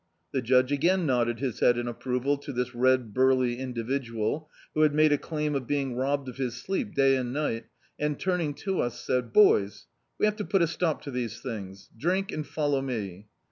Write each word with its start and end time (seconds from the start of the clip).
The 0.31 0.41
judge 0.41 0.71
again 0.71 1.05
nodded 1.05 1.37
bis 1.41 1.59
head 1.59 1.77
in 1.77 1.87
approval 1.87 2.35
to 2.35 2.51
this 2.51 2.73
red, 2.73 3.13
burly 3.13 3.59
individual, 3.59 4.49
who 4.73 4.81
had 4.81 4.95
made 4.95 5.11
a 5.11 5.17
claim 5.19 5.53
of 5.53 5.67
being 5.67 5.95
robbed 5.95 6.27
of 6.27 6.37
his 6.37 6.55
sleep 6.55 6.95
day 6.95 7.15
and 7.17 7.35
ni^t, 7.35 7.65
and 7.99 8.19
turning 8.19 8.55
to 8.65 8.81
us 8.81 8.99
said: 8.99 9.31
"Boys, 9.31 9.85
we 10.17 10.25
have 10.25 10.37
to 10.37 10.43
put 10.43 10.63
a 10.63 10.65
stop 10.65 11.03
to 11.03 11.11
these 11.11 11.39
things, 11.39 11.87
drink 11.95 12.31
and 12.31 12.47
follow 12.47 12.81
me." 12.81 13.27